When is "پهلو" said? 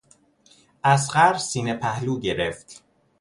1.73-2.19